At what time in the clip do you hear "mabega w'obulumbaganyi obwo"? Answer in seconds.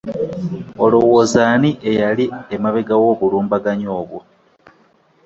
2.63-4.19